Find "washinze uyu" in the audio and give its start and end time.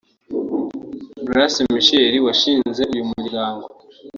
2.27-3.03